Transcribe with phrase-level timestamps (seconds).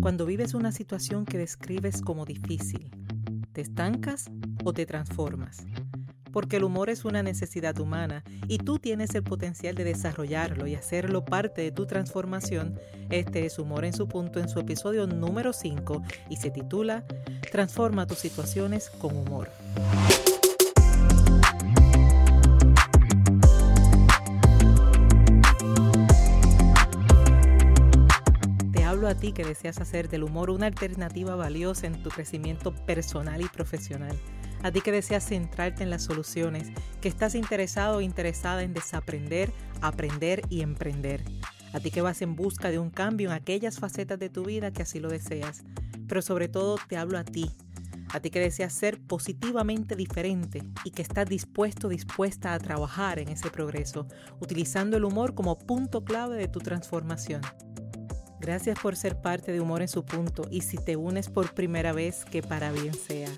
[0.00, 2.90] Cuando vives una situación que describes como difícil,
[3.52, 4.30] ¿te estancas
[4.64, 5.66] o te transformas?
[6.32, 10.76] Porque el humor es una necesidad humana y tú tienes el potencial de desarrollarlo y
[10.76, 12.78] hacerlo parte de tu transformación.
[13.10, 17.04] Este es Humor en su punto en su episodio número 5 y se titula
[17.50, 19.50] Transforma tus situaciones con humor.
[29.18, 34.18] Ti que deseas hacer del humor una alternativa valiosa en tu crecimiento personal y profesional.
[34.62, 36.70] A ti que deseas centrarte en las soluciones,
[37.00, 41.22] que estás interesado o interesada en desaprender, aprender y emprender.
[41.72, 44.72] A ti que vas en busca de un cambio en aquellas facetas de tu vida
[44.72, 45.62] que así lo deseas.
[46.08, 47.50] Pero sobre todo te hablo a ti,
[48.10, 53.28] a ti que deseas ser positivamente diferente y que estás dispuesto, dispuesta a trabajar en
[53.28, 54.06] ese progreso,
[54.40, 57.42] utilizando el humor como punto clave de tu transformación.
[58.40, 61.92] Gracias por ser parte de Humor en su punto y si te unes por primera
[61.92, 63.28] vez, que para bien sea.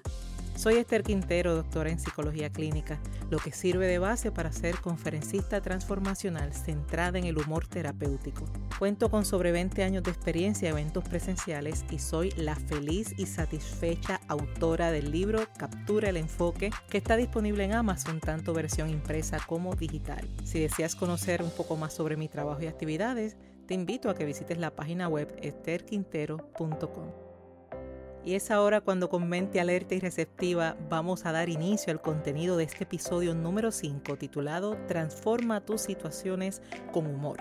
[0.60, 5.62] Soy Esther Quintero, doctora en psicología clínica, lo que sirve de base para ser conferencista
[5.62, 8.44] transformacional centrada en el humor terapéutico.
[8.78, 13.24] Cuento con sobre 20 años de experiencia en eventos presenciales y soy la feliz y
[13.24, 19.38] satisfecha autora del libro Captura el Enfoque, que está disponible en Amazon, tanto versión impresa
[19.46, 20.28] como digital.
[20.44, 23.34] Si deseas conocer un poco más sobre mi trabajo y actividades,
[23.70, 27.12] te invito a que visites la página web esterquintero.com.
[28.24, 32.56] Y es ahora cuando con mente alerta y receptiva vamos a dar inicio al contenido
[32.56, 36.62] de este episodio número 5 titulado Transforma tus situaciones
[36.92, 37.38] con humor.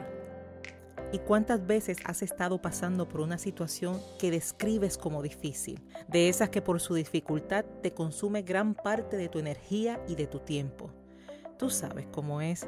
[1.12, 5.82] ¿Y cuántas veces has estado pasando por una situación que describes como difícil?
[6.08, 10.28] De esas que por su dificultad te consume gran parte de tu energía y de
[10.28, 10.92] tu tiempo.
[11.58, 12.68] Tú sabes cómo es.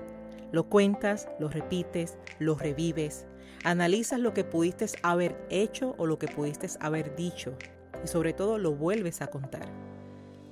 [0.52, 3.28] Lo cuentas, lo repites, lo revives,
[3.64, 7.56] Analizas lo que pudiste haber hecho o lo que pudiste haber dicho
[8.04, 9.68] y sobre todo lo vuelves a contar.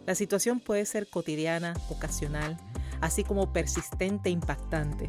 [0.06, 2.58] La situación puede ser cotidiana, ocasional,
[3.02, 5.08] así como persistente e impactante.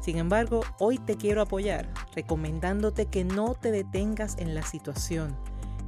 [0.00, 5.36] Sin embargo, hoy te quiero apoyar recomendándote que no te detengas en la situación.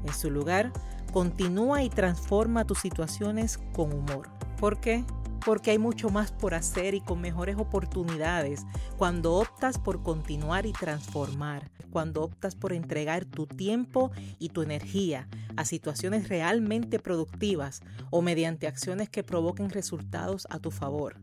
[0.05, 0.73] En su lugar,
[1.13, 4.29] continúa y transforma tus situaciones con humor.
[4.59, 5.05] ¿Por qué?
[5.45, 8.65] Porque hay mucho más por hacer y con mejores oportunidades
[8.97, 15.29] cuando optas por continuar y transformar, cuando optas por entregar tu tiempo y tu energía
[15.57, 21.17] a situaciones realmente productivas o mediante acciones que provoquen resultados a tu favor.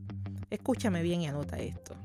[0.50, 1.96] Escúchame bien y anota esto.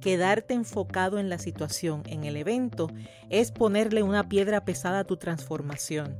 [0.00, 2.88] Quedarte enfocado en la situación, en el evento,
[3.30, 6.16] es ponerle una piedra pesada a tu transformación.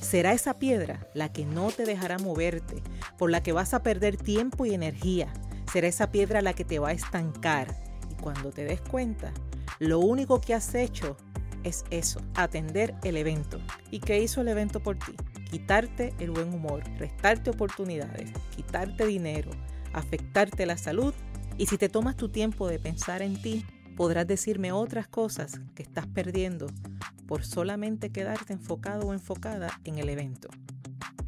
[0.00, 2.82] Será esa piedra la que no te dejará moverte,
[3.18, 5.32] por la que vas a perder tiempo y energía.
[5.70, 7.76] Será esa piedra la que te va a estancar.
[8.10, 9.32] Y cuando te des cuenta,
[9.78, 11.16] lo único que has hecho
[11.64, 13.60] es eso, atender el evento.
[13.90, 15.12] ¿Y qué hizo el evento por ti?
[15.50, 19.50] Quitarte el buen humor, restarte oportunidades, quitarte dinero,
[19.92, 21.14] afectarte la salud
[21.58, 25.82] y si te tomas tu tiempo de pensar en ti, podrás decirme otras cosas que
[25.82, 26.68] estás perdiendo
[27.26, 30.48] por solamente quedarte enfocado o enfocada en el evento.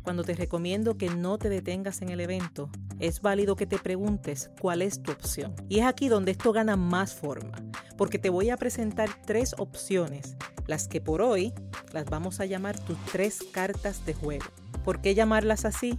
[0.03, 2.71] Cuando te recomiendo que no te detengas en el evento,
[3.01, 5.55] es válido que te preguntes cuál es tu opción.
[5.69, 7.53] Y es aquí donde esto gana más forma,
[7.99, 10.37] porque te voy a presentar tres opciones,
[10.67, 11.53] las que por hoy
[11.93, 14.47] las vamos a llamar tus tres cartas de juego.
[14.85, 15.99] ¿Por qué llamarlas así?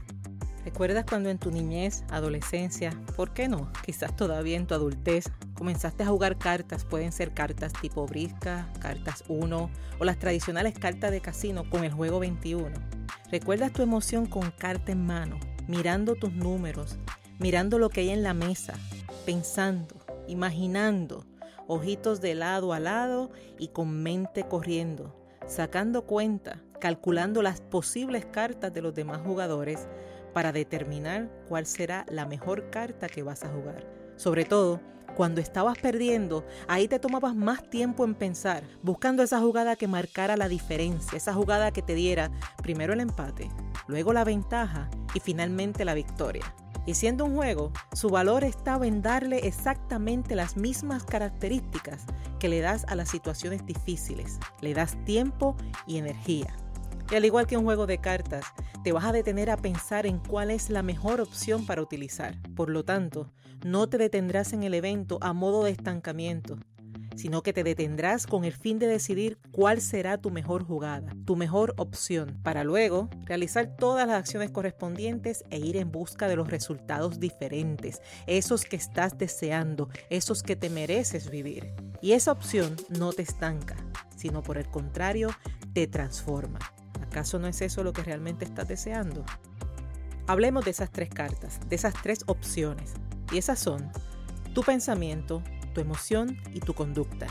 [0.63, 3.71] ¿Recuerdas cuando en tu niñez, adolescencia, por qué no?
[3.83, 9.23] Quizás todavía en tu adultez, comenzaste a jugar cartas, pueden ser cartas tipo brisca, cartas
[9.27, 12.69] 1 o las tradicionales cartas de casino con el juego 21.
[13.31, 16.99] ¿Recuerdas tu emoción con carta en mano, mirando tus números,
[17.39, 18.73] mirando lo que hay en la mesa,
[19.25, 19.95] pensando,
[20.27, 21.25] imaginando,
[21.67, 25.15] ojitos de lado a lado y con mente corriendo,
[25.47, 29.87] sacando cuenta, calculando las posibles cartas de los demás jugadores?
[30.33, 33.85] Para determinar cuál será la mejor carta que vas a jugar.
[34.15, 34.79] Sobre todo,
[35.15, 40.37] cuando estabas perdiendo, ahí te tomabas más tiempo en pensar, buscando esa jugada que marcara
[40.37, 42.31] la diferencia, esa jugada que te diera
[42.61, 43.49] primero el empate,
[43.87, 46.43] luego la ventaja y finalmente la victoria.
[46.85, 52.05] Y siendo un juego, su valor estaba en darle exactamente las mismas características
[52.39, 54.39] que le das a las situaciones difíciles.
[54.61, 55.55] Le das tiempo
[55.85, 56.55] y energía.
[57.11, 58.45] Y al igual que un juego de cartas,
[58.85, 62.37] te vas a detener a pensar en cuál es la mejor opción para utilizar.
[62.55, 63.33] Por lo tanto,
[63.65, 66.57] no te detendrás en el evento a modo de estancamiento,
[67.17, 71.35] sino que te detendrás con el fin de decidir cuál será tu mejor jugada, tu
[71.35, 76.49] mejor opción, para luego realizar todas las acciones correspondientes e ir en busca de los
[76.49, 81.73] resultados diferentes, esos que estás deseando, esos que te mereces vivir.
[82.01, 83.75] Y esa opción no te estanca,
[84.15, 85.29] sino por el contrario,
[85.73, 86.59] te transforma.
[87.11, 89.25] ¿Acaso no es eso lo que realmente estás deseando?
[90.27, 92.93] Hablemos de esas tres cartas, de esas tres opciones.
[93.33, 93.91] Y esas son
[94.53, 95.43] tu pensamiento,
[95.73, 97.27] tu emoción y tu conducta.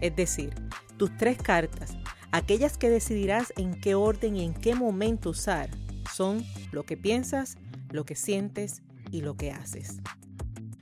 [0.00, 0.52] Es decir,
[0.96, 1.96] tus tres cartas,
[2.32, 5.70] aquellas que decidirás en qué orden y en qué momento usar,
[6.12, 7.58] son lo que piensas,
[7.92, 8.82] lo que sientes
[9.12, 10.00] y lo que haces.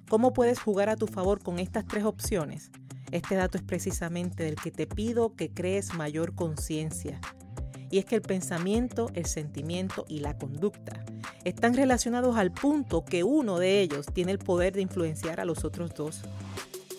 [0.09, 2.71] ¿Cómo puedes jugar a tu favor con estas tres opciones?
[3.11, 7.21] Este dato es precisamente del que te pido que crees mayor conciencia.
[7.91, 11.05] Y es que el pensamiento, el sentimiento y la conducta
[11.45, 15.65] están relacionados al punto que uno de ellos tiene el poder de influenciar a los
[15.65, 16.23] otros dos.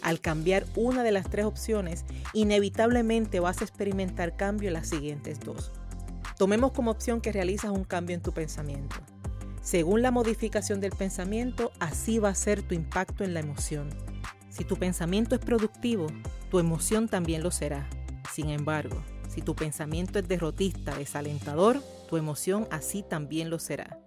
[0.01, 5.39] Al cambiar una de las tres opciones, inevitablemente vas a experimentar cambio en las siguientes
[5.39, 5.71] dos.
[6.37, 8.95] Tomemos como opción que realizas un cambio en tu pensamiento.
[9.61, 13.89] Según la modificación del pensamiento, así va a ser tu impacto en la emoción.
[14.49, 16.07] Si tu pensamiento es productivo,
[16.49, 17.87] tu emoción también lo será.
[18.33, 23.97] Sin embargo, si tu pensamiento es derrotista, desalentador, tu emoción así también lo será.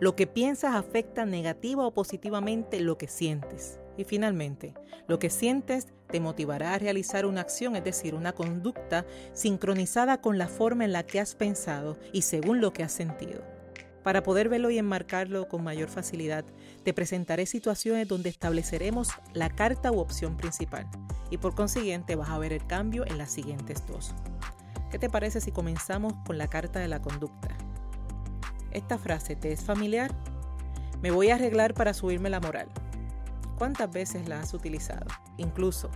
[0.00, 3.78] Lo que piensas afecta negativa o positivamente lo que sientes.
[3.96, 4.74] Y finalmente,
[5.06, 10.36] lo que sientes te motivará a realizar una acción, es decir, una conducta sincronizada con
[10.36, 13.44] la forma en la que has pensado y según lo que has sentido.
[14.02, 16.44] Para poder verlo y enmarcarlo con mayor facilidad,
[16.82, 20.88] te presentaré situaciones donde estableceremos la carta u opción principal
[21.30, 24.12] y por consiguiente vas a ver el cambio en las siguientes dos.
[24.92, 27.48] ¿Qué te parece si comenzamos con la carta de la conducta?
[28.72, 30.14] ¿Esta frase te es familiar?
[31.00, 32.68] Me voy a arreglar para subirme la moral.
[33.56, 35.06] ¿Cuántas veces la has utilizado?
[35.38, 35.90] Incluso,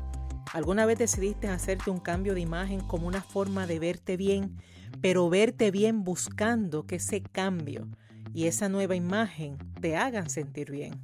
[0.54, 4.56] ¿alguna vez decidiste hacerte un cambio de imagen como una forma de verte bien,
[5.02, 7.86] pero verte bien buscando que ese cambio
[8.32, 11.02] y esa nueva imagen te hagan sentir bien?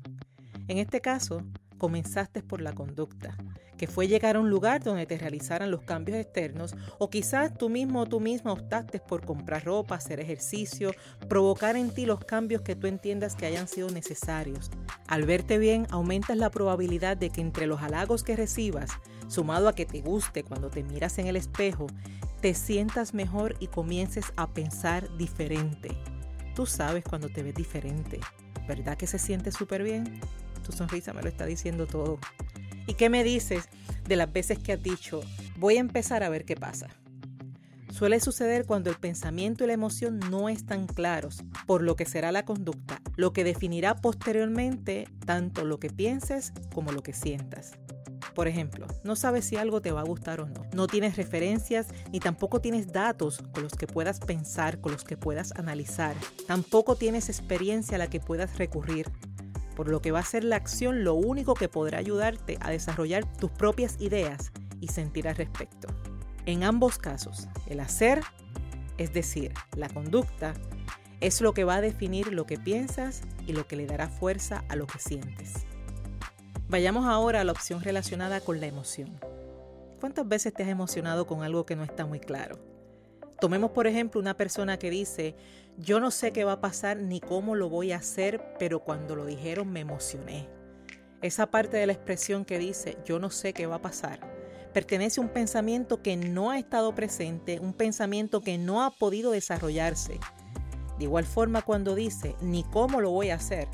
[0.66, 1.42] En este caso,
[1.76, 3.36] comenzaste por la conducta,
[3.82, 7.68] que fue llegar a un lugar donde te realizaran los cambios externos o quizás tú
[7.68, 10.92] mismo o tú misma optaste por comprar ropa, hacer ejercicio,
[11.28, 14.70] provocar en ti los cambios que tú entiendas que hayan sido necesarios.
[15.08, 18.92] Al verte bien, aumentas la probabilidad de que entre los halagos que recibas,
[19.26, 21.88] sumado a que te guste cuando te miras en el espejo,
[22.40, 25.88] te sientas mejor y comiences a pensar diferente.
[26.54, 28.20] Tú sabes cuando te ves diferente,
[28.68, 30.20] ¿verdad que se siente súper bien?
[30.64, 32.20] Tu sonrisa me lo está diciendo todo.
[32.86, 33.68] ¿Y qué me dices
[34.06, 35.20] de las veces que has dicho,
[35.56, 36.88] voy a empezar a ver qué pasa?
[37.90, 42.32] Suele suceder cuando el pensamiento y la emoción no están claros, por lo que será
[42.32, 47.72] la conducta, lo que definirá posteriormente tanto lo que pienses como lo que sientas.
[48.34, 50.64] Por ejemplo, no sabes si algo te va a gustar o no.
[50.72, 55.18] No tienes referencias ni tampoco tienes datos con los que puedas pensar, con los que
[55.18, 56.16] puedas analizar.
[56.46, 59.10] Tampoco tienes experiencia a la que puedas recurrir
[59.74, 63.24] por lo que va a ser la acción lo único que podrá ayudarte a desarrollar
[63.36, 65.88] tus propias ideas y sentir al respecto.
[66.46, 68.20] En ambos casos, el hacer,
[68.98, 70.54] es decir, la conducta,
[71.20, 74.64] es lo que va a definir lo que piensas y lo que le dará fuerza
[74.68, 75.66] a lo que sientes.
[76.68, 79.20] Vayamos ahora a la opción relacionada con la emoción.
[80.00, 82.71] ¿Cuántas veces te has emocionado con algo que no está muy claro?
[83.42, 85.34] Tomemos por ejemplo una persona que dice,
[85.76, 89.16] yo no sé qué va a pasar ni cómo lo voy a hacer, pero cuando
[89.16, 90.48] lo dijeron me emocioné.
[91.22, 94.20] Esa parte de la expresión que dice, yo no sé qué va a pasar,
[94.72, 99.32] pertenece a un pensamiento que no ha estado presente, un pensamiento que no ha podido
[99.32, 100.20] desarrollarse.
[101.00, 103.66] De igual forma cuando dice, ni cómo lo voy a hacer,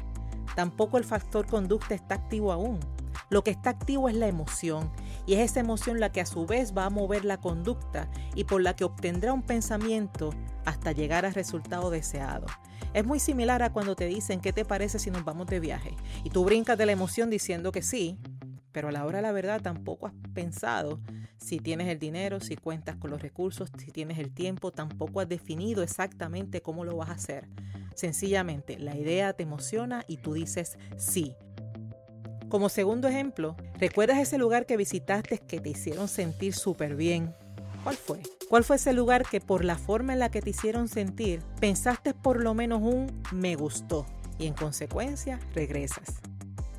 [0.56, 2.80] tampoco el factor conducta está activo aún.
[3.28, 4.90] Lo que está activo es la emoción
[5.28, 8.44] y es esa emoción la que a su vez va a mover la conducta y
[8.44, 10.30] por la que obtendrá un pensamiento
[10.64, 12.46] hasta llegar al resultado deseado.
[12.94, 15.94] Es muy similar a cuando te dicen qué te parece si nos vamos de viaje
[16.24, 18.18] y tú brincas de la emoción diciendo que sí,
[18.72, 20.98] pero a la hora de la verdad tampoco has pensado
[21.36, 25.28] si tienes el dinero, si cuentas con los recursos, si tienes el tiempo, tampoco has
[25.28, 27.48] definido exactamente cómo lo vas a hacer.
[27.94, 31.36] Sencillamente, la idea te emociona y tú dices sí.
[32.48, 37.34] Como segundo ejemplo, ¿recuerdas ese lugar que visitaste que te hicieron sentir súper bien?
[37.84, 38.20] ¿Cuál fue?
[38.48, 42.14] ¿Cuál fue ese lugar que por la forma en la que te hicieron sentir, pensaste
[42.14, 44.06] por lo menos un me gustó
[44.38, 46.20] y en consecuencia regresas?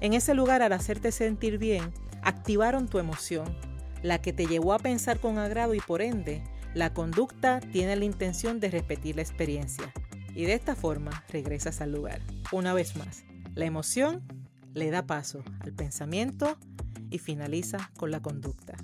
[0.02, 3.56] En ese lugar al hacerte sentir bien, activaron tu emoción,
[4.02, 6.42] la que te llevó a pensar con agrado y por ende,
[6.74, 9.94] la conducta tiene la intención de repetir la experiencia.
[10.34, 12.22] Y de esta forma regresas al lugar.
[12.52, 13.24] Una vez más,
[13.54, 14.24] la emoción
[14.74, 16.58] le da paso al pensamiento
[17.10, 18.78] y finaliza con la conducta.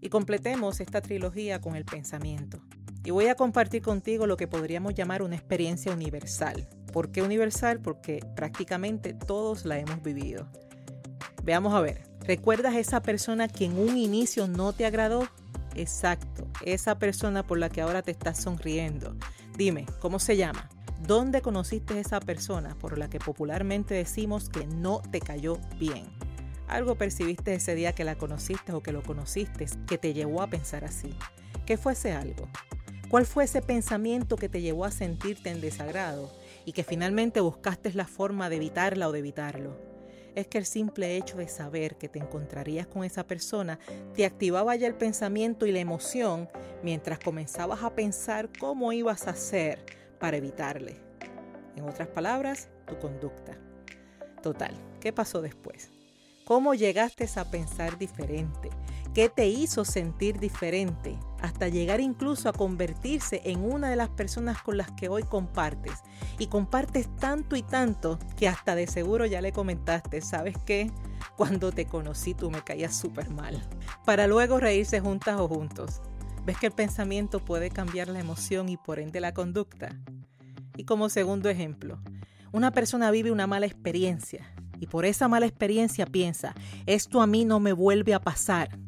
[0.00, 2.60] Y completemos esta trilogía con el pensamiento.
[3.04, 6.68] Y voy a compartir contigo lo que podríamos llamar una experiencia universal.
[6.92, 7.80] ¿Por qué universal?
[7.80, 10.48] Porque prácticamente todos la hemos vivido.
[11.42, 15.26] Veamos a ver, ¿recuerdas esa persona que en un inicio no te agradó?
[15.74, 19.16] Exacto, esa persona por la que ahora te estás sonriendo.
[19.56, 20.68] Dime, ¿cómo se llama?
[21.06, 26.06] ¿Dónde conociste a esa persona por la que popularmente decimos que no te cayó bien?
[26.66, 30.48] Algo percibiste ese día que la conociste o que lo conociste que te llevó a
[30.48, 31.14] pensar así.
[31.64, 32.48] ¿Qué fue ese algo?
[33.08, 36.30] ¿Cuál fue ese pensamiento que te llevó a sentirte en desagrado
[36.66, 39.78] y que finalmente buscaste la forma de evitarla o de evitarlo?
[40.34, 43.78] Es que el simple hecho de saber que te encontrarías con esa persona
[44.14, 46.48] te activaba ya el pensamiento y la emoción
[46.82, 49.84] mientras comenzabas a pensar cómo ibas a hacer
[50.18, 51.00] para evitarle.
[51.76, 53.56] En otras palabras, tu conducta.
[54.42, 55.90] Total, ¿qué pasó después?
[56.44, 58.70] ¿Cómo llegaste a pensar diferente?
[59.14, 61.18] ¿Qué te hizo sentir diferente?
[61.42, 65.92] Hasta llegar incluso a convertirse en una de las personas con las que hoy compartes.
[66.38, 70.90] Y compartes tanto y tanto que hasta de seguro ya le comentaste, ¿sabes qué?
[71.36, 73.62] Cuando te conocí tú me caías súper mal.
[74.04, 76.00] Para luego reírse juntas o juntos.
[76.48, 80.00] ¿Ves que el pensamiento puede cambiar la emoción y por ende la conducta?
[80.78, 82.00] Y como segundo ejemplo,
[82.52, 84.50] una persona vive una mala experiencia
[84.80, 86.54] y por esa mala experiencia piensa,
[86.86, 88.78] esto a mí no me vuelve a pasar.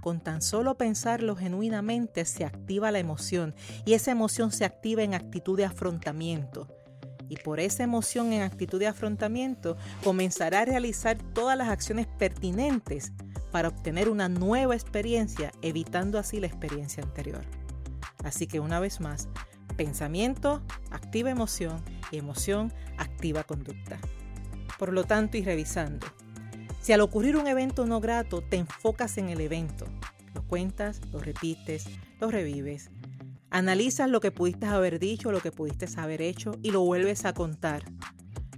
[0.00, 5.14] Con tan solo pensarlo genuinamente se activa la emoción y esa emoción se activa en
[5.14, 6.68] actitud de afrontamiento.
[7.28, 13.12] Y por esa emoción en actitud de afrontamiento comenzará a realizar todas las acciones pertinentes
[13.54, 17.42] para obtener una nueva experiencia, evitando así la experiencia anterior.
[18.24, 19.28] Así que una vez más,
[19.76, 21.80] pensamiento activa emoción
[22.10, 24.00] y emoción activa conducta.
[24.76, 26.04] Por lo tanto, y revisando,
[26.80, 29.86] si al ocurrir un evento no grato te enfocas en el evento,
[30.34, 31.86] lo cuentas, lo repites,
[32.18, 32.90] lo revives,
[33.50, 37.34] analizas lo que pudiste haber dicho, lo que pudiste haber hecho y lo vuelves a
[37.34, 37.84] contar,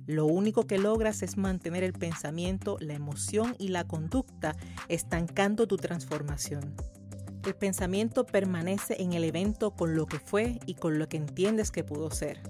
[0.07, 4.57] lo único que logras es mantener el pensamiento, la emoción y la conducta
[4.89, 6.75] estancando tu transformación.
[7.45, 11.71] El pensamiento permanece en el evento con lo que fue y con lo que entiendes
[11.71, 12.41] que pudo ser.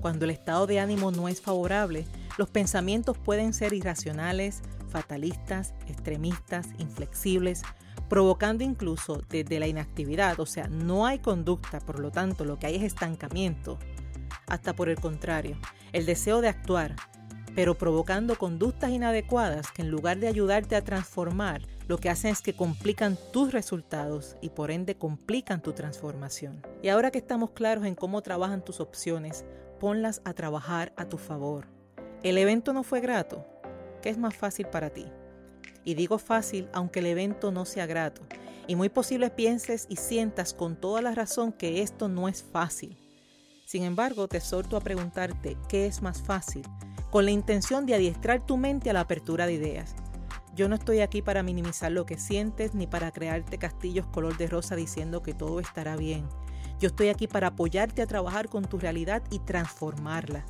[0.00, 2.06] Cuando el estado de ánimo no es favorable,
[2.38, 7.62] los pensamientos pueden ser irracionales, fatalistas, extremistas, inflexibles,
[8.08, 12.66] provocando incluso desde la inactividad, o sea, no hay conducta, por lo tanto lo que
[12.66, 13.78] hay es estancamiento,
[14.46, 15.56] hasta por el contrario,
[15.92, 16.96] el deseo de actuar,
[17.54, 22.40] pero provocando conductas inadecuadas que en lugar de ayudarte a transformar, lo que hacen es
[22.40, 26.62] que complican tus resultados y por ende complican tu transformación.
[26.82, 29.44] Y ahora que estamos claros en cómo trabajan tus opciones,
[29.80, 31.66] ponlas a trabajar a tu favor.
[32.22, 33.44] El evento no fue grato.
[34.00, 35.06] ¿Qué es más fácil para ti?
[35.84, 38.22] Y digo fácil aunque el evento no sea grato.
[38.68, 43.01] Y muy posible pienses y sientas con toda la razón que esto no es fácil.
[43.72, 46.62] Sin embargo, te exhorto a preguntarte qué es más fácil,
[47.10, 49.94] con la intención de adiestrar tu mente a la apertura de ideas.
[50.54, 54.46] Yo no estoy aquí para minimizar lo que sientes ni para crearte castillos color de
[54.46, 56.28] rosa diciendo que todo estará bien.
[56.80, 60.44] Yo estoy aquí para apoyarte a trabajar con tu realidad y transformarla.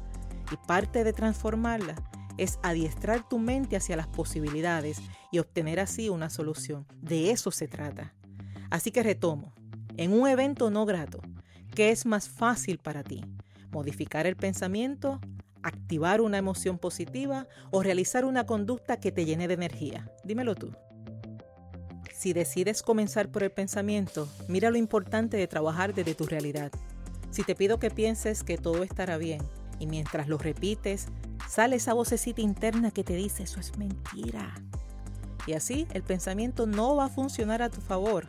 [0.50, 1.94] Y parte de transformarla
[2.38, 5.00] es adiestrar tu mente hacia las posibilidades
[5.30, 6.88] y obtener así una solución.
[7.00, 8.14] De eso se trata.
[8.68, 9.52] Así que retomo.
[9.96, 11.20] En un evento no grato,
[11.74, 13.24] ¿Qué es más fácil para ti?
[13.70, 15.20] ¿Modificar el pensamiento?
[15.62, 17.46] ¿Activar una emoción positiva?
[17.70, 20.10] ¿O realizar una conducta que te llene de energía?
[20.22, 20.72] Dímelo tú.
[22.14, 26.70] Si decides comenzar por el pensamiento, mira lo importante de trabajar desde tu realidad.
[27.30, 29.40] Si te pido que pienses que todo estará bien
[29.78, 31.06] y mientras lo repites,
[31.48, 34.54] sale esa vocecita interna que te dice eso es mentira.
[35.46, 38.28] Y así el pensamiento no va a funcionar a tu favor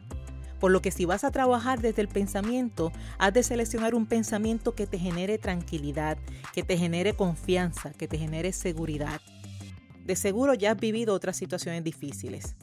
[0.64, 4.76] por lo que si vas a trabajar desde el pensamiento, has de seleccionar un pensamiento
[4.76, 6.18] que te genere tranquilidad,
[6.54, 9.20] que te genere confianza, que te genere seguridad.
[10.06, 12.56] De seguro ya has vivido otras situaciones difíciles.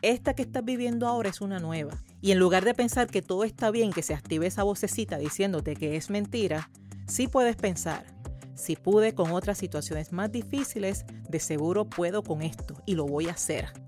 [0.00, 2.02] Esta que estás viviendo ahora es una nueva.
[2.22, 5.76] Y en lugar de pensar que todo está bien, que se active esa vocecita diciéndote
[5.76, 6.70] que es mentira,
[7.06, 8.06] sí puedes pensar,
[8.54, 13.28] si pude con otras situaciones más difíciles, de seguro puedo con esto y lo voy
[13.28, 13.83] a hacer.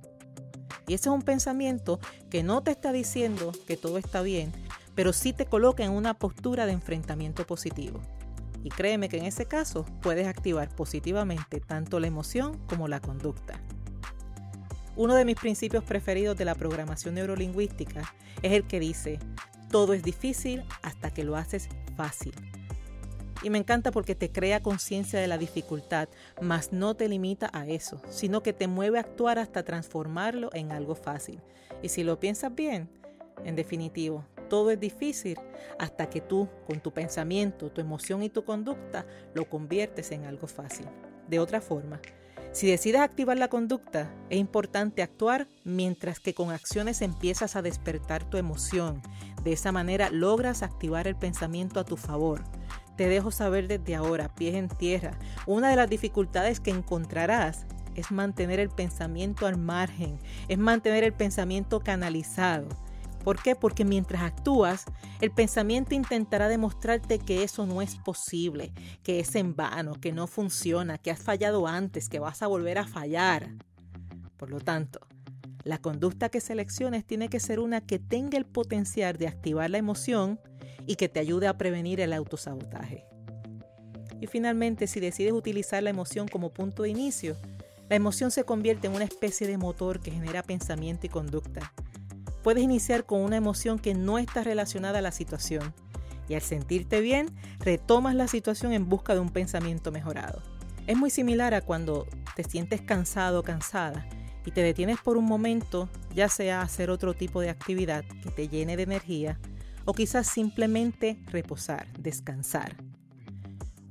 [0.86, 1.98] Y ese es un pensamiento
[2.30, 4.52] que no te está diciendo que todo está bien,
[4.94, 8.00] pero sí te coloca en una postura de enfrentamiento positivo.
[8.62, 13.60] Y créeme que en ese caso puedes activar positivamente tanto la emoción como la conducta.
[14.96, 19.18] Uno de mis principios preferidos de la programación neurolingüística es el que dice,
[19.70, 22.34] todo es difícil hasta que lo haces fácil.
[23.46, 26.08] Y me encanta porque te crea conciencia de la dificultad,
[26.42, 30.72] mas no te limita a eso, sino que te mueve a actuar hasta transformarlo en
[30.72, 31.40] algo fácil.
[31.80, 32.88] Y si lo piensas bien,
[33.44, 35.38] en definitivo, todo es difícil
[35.78, 40.48] hasta que tú, con tu pensamiento, tu emoción y tu conducta, lo conviertes en algo
[40.48, 40.86] fácil.
[41.28, 42.00] De otra forma,
[42.56, 48.24] Si decides activar la conducta, es importante actuar mientras que con acciones empiezas a despertar
[48.30, 49.02] tu emoción.
[49.44, 52.42] De esa manera logras activar el pensamiento a tu favor.
[52.96, 58.10] Te dejo saber desde ahora, pies en tierra, una de las dificultades que encontrarás es
[58.10, 62.68] mantener el pensamiento al margen, es mantener el pensamiento canalizado.
[63.24, 63.56] ¿Por qué?
[63.56, 64.84] Porque mientras actúas,
[65.20, 68.72] el pensamiento intentará demostrarte que eso no es posible,
[69.02, 72.78] que es en vano, que no funciona, que has fallado antes, que vas a volver
[72.78, 73.50] a fallar.
[74.36, 75.00] Por lo tanto,
[75.64, 79.78] la conducta que selecciones tiene que ser una que tenga el potencial de activar la
[79.78, 80.38] emoción
[80.86, 83.04] y que te ayude a prevenir el autosabotaje.
[84.20, 87.36] Y finalmente, si decides utilizar la emoción como punto de inicio,
[87.88, 91.72] la emoción se convierte en una especie de motor que genera pensamiento y conducta.
[92.42, 95.74] Puedes iniciar con una emoción que no está relacionada a la situación
[96.28, 97.28] y al sentirte bien,
[97.60, 100.42] retomas la situación en busca de un pensamiento mejorado.
[100.86, 104.08] Es muy similar a cuando te sientes cansado o cansada
[104.44, 108.48] y te detienes por un momento, ya sea hacer otro tipo de actividad que te
[108.48, 109.38] llene de energía
[109.86, 112.76] o quizás simplemente reposar, descansar.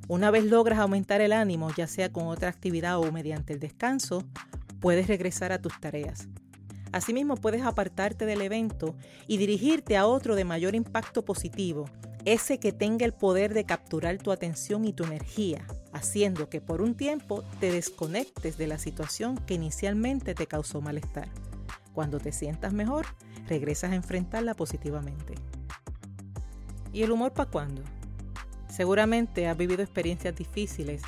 [0.07, 4.23] Una vez logras aumentar el ánimo, ya sea con otra actividad o mediante el descanso,
[4.79, 6.27] puedes regresar a tus tareas.
[6.91, 8.95] Asimismo, puedes apartarte del evento
[9.27, 11.89] y dirigirte a otro de mayor impacto positivo,
[12.23, 16.81] ese que tenga el poder de capturar tu atención y tu energía, haciendo que por
[16.81, 21.29] un tiempo te desconectes de la situación que inicialmente te causó malestar.
[21.93, 23.05] Cuando te sientas mejor,
[23.47, 25.35] regresas a enfrentarla positivamente.
[26.95, 27.81] ¿Y el humor para cuándo?
[28.69, 31.01] Seguramente has vivido experiencias difíciles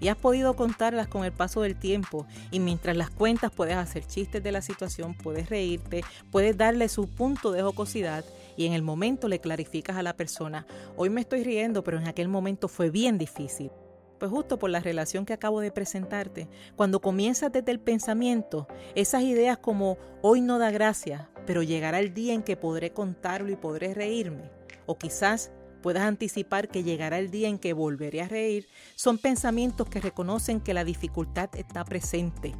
[0.00, 4.06] y has podido contarlas con el paso del tiempo y mientras las cuentas puedes hacer
[4.06, 8.24] chistes de la situación, puedes reírte, puedes darle su punto de jocosidad
[8.56, 10.66] y en el momento le clarificas a la persona,
[10.96, 13.70] hoy me estoy riendo, pero en aquel momento fue bien difícil.
[14.18, 19.24] Pues justo por la relación que acabo de presentarte, cuando comienzas desde el pensamiento, esas
[19.24, 23.56] ideas como hoy no da gracia, pero llegará el día en que podré contarlo y
[23.56, 24.57] podré reírme,
[24.88, 25.52] o quizás
[25.82, 28.66] puedas anticipar que llegará el día en que volveré a reír,
[28.96, 32.54] son pensamientos que reconocen que la dificultad está presente,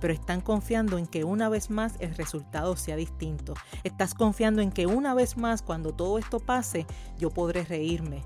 [0.00, 3.54] pero están confiando en que una vez más el resultado sea distinto.
[3.82, 6.86] Estás confiando en que una vez más cuando todo esto pase
[7.18, 8.22] yo podré reírme.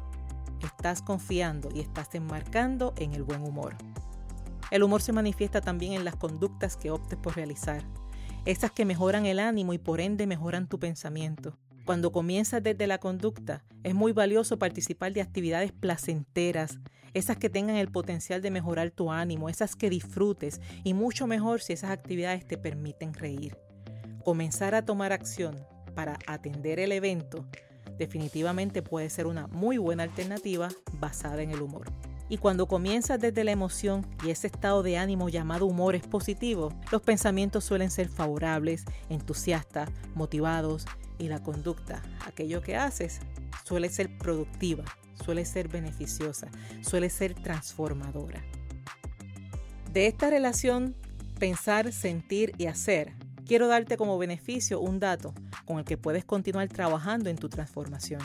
[0.62, 3.76] Estás confiando y estás enmarcando en el buen humor.
[4.70, 7.82] El humor se manifiesta también en las conductas que optes por realizar,
[8.44, 11.56] esas que mejoran el ánimo y por ende mejoran tu pensamiento.
[11.88, 16.78] Cuando comienzas desde la conducta, es muy valioso participar de actividades placenteras,
[17.14, 21.62] esas que tengan el potencial de mejorar tu ánimo, esas que disfrutes y mucho mejor
[21.62, 23.56] si esas actividades te permiten reír.
[24.22, 25.56] Comenzar a tomar acción
[25.94, 27.46] para atender el evento
[27.96, 30.68] definitivamente puede ser una muy buena alternativa
[31.00, 31.90] basada en el humor.
[32.28, 36.70] Y cuando comienzas desde la emoción y ese estado de ánimo llamado humor es positivo,
[36.92, 40.84] los pensamientos suelen ser favorables, entusiastas, motivados
[41.18, 43.20] y la conducta, aquello que haces,
[43.64, 44.84] suele ser productiva,
[45.24, 46.48] suele ser beneficiosa,
[46.82, 48.42] suele ser transformadora.
[49.92, 50.94] De esta relación
[51.38, 53.14] pensar, sentir y hacer,
[53.46, 55.32] quiero darte como beneficio un dato
[55.64, 58.20] con el que puedes continuar trabajando en tu transformación.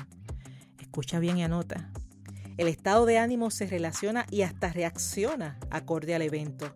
[0.80, 1.90] Escucha bien y anota.
[2.58, 6.76] El estado de ánimo se relaciona y hasta reacciona acorde al evento,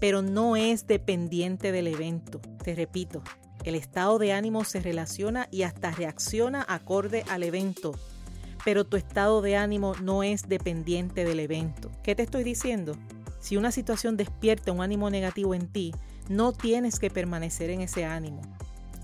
[0.00, 2.40] pero no es dependiente del evento.
[2.62, 3.22] Te repito,
[3.68, 7.92] el estado de ánimo se relaciona y hasta reacciona acorde al evento.
[8.64, 11.90] Pero tu estado de ánimo no es dependiente del evento.
[12.02, 12.96] ¿Qué te estoy diciendo?
[13.40, 15.94] Si una situación despierta un ánimo negativo en ti,
[16.28, 18.42] no tienes que permanecer en ese ánimo.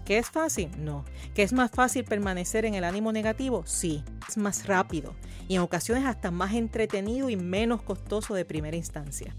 [0.05, 0.71] ¿Qué es fácil?
[0.77, 1.05] No.
[1.35, 3.65] ¿Que es más fácil permanecer en el ánimo negativo?
[3.67, 4.05] Sí.
[4.29, 5.15] Es más rápido
[5.49, 9.35] y en ocasiones hasta más entretenido y menos costoso de primera instancia.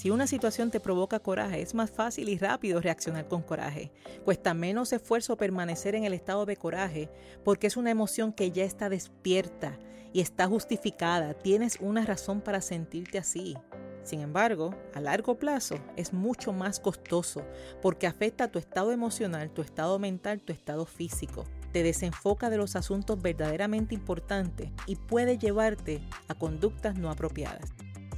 [0.00, 3.92] Si una situación te provoca coraje, es más fácil y rápido reaccionar con coraje.
[4.24, 7.10] Cuesta menos esfuerzo permanecer en el estado de coraje
[7.44, 9.78] porque es una emoción que ya está despierta
[10.14, 11.34] y está justificada.
[11.34, 13.58] Tienes una razón para sentirte así.
[14.02, 17.44] Sin embargo, a largo plazo es mucho más costoso
[17.82, 21.44] porque afecta tu estado emocional, tu estado mental, tu estado físico.
[21.72, 27.74] Te desenfoca de los asuntos verdaderamente importantes y puede llevarte a conductas no apropiadas.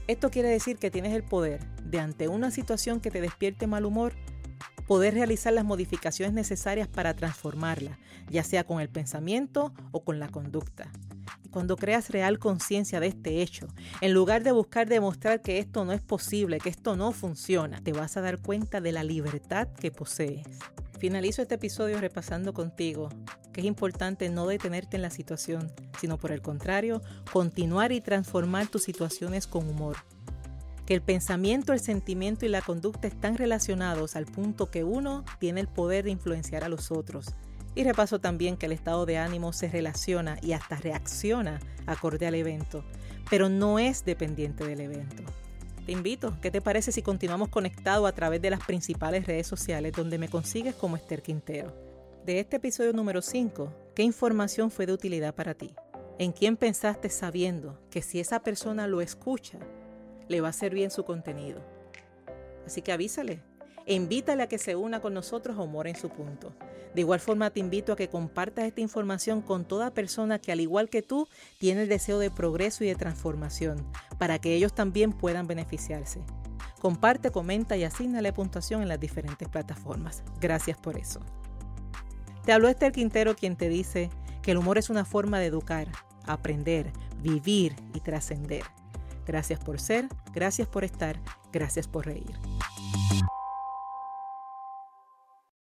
[0.09, 3.85] Esto quiere decir que tienes el poder de ante una situación que te despierte mal
[3.85, 4.15] humor,
[4.87, 10.29] poder realizar las modificaciones necesarias para transformarla, ya sea con el pensamiento o con la
[10.29, 10.91] conducta.
[11.53, 13.69] Cuando creas real conciencia de este hecho,
[14.01, 17.93] en lugar de buscar demostrar que esto no es posible, que esto no funciona, te
[17.93, 20.47] vas a dar cuenta de la libertad que posees.
[20.99, 23.09] Finalizo este episodio repasando contigo
[23.53, 28.69] que es importante no detenerte en la situación, sino por el contrario, continuar y transformar
[28.69, 29.97] tus situaciones con humor.
[30.87, 35.61] que el pensamiento, el sentimiento y la conducta están relacionados al punto que uno tiene
[35.61, 37.27] el poder de influenciar a los otros.
[37.77, 42.35] Y repaso también que el estado de ánimo se relaciona y hasta reacciona acorde al
[42.35, 42.85] evento,
[43.31, 45.23] pero no es dependiente del evento.
[45.87, 49.93] Te invito, ¿qué te parece si continuamos conectados a través de las principales redes sociales
[49.93, 51.92] donde me consigues como Esther Quintero?
[52.25, 55.75] De este episodio número 5, ¿qué información fue de utilidad para ti?
[56.21, 59.59] ¿En quién pensaste sabiendo que si esa persona lo escucha,
[60.29, 61.61] le va a hacer bien su contenido?
[62.65, 63.43] Así que avísale
[63.87, 66.55] e invítale a que se una con nosotros o more en su punto.
[66.95, 70.61] De igual forma te invito a que compartas esta información con toda persona que al
[70.61, 71.27] igual que tú
[71.59, 73.85] tiene el deseo de progreso y de transformación,
[74.21, 76.21] para que ellos también puedan beneficiarse.
[76.81, 80.23] Comparte, comenta y asignale puntuación en las diferentes plataformas.
[80.41, 81.21] Gracias por eso.
[82.45, 84.11] Te habló Esther Quintero quien te dice
[84.43, 85.89] que el humor es una forma de educar,
[86.27, 88.65] aprender, vivir y trascender.
[89.27, 91.21] Gracias por ser, gracias por estar,
[91.53, 92.33] gracias por reír.